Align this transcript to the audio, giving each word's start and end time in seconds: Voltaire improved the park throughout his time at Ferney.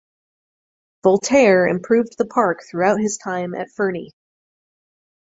Voltaire 1.03 1.67
improved 1.67 2.17
the 2.17 2.25
park 2.25 2.61
throughout 2.63 2.99
his 2.99 3.19
time 3.19 3.53
at 3.53 3.69
Ferney. 3.69 4.09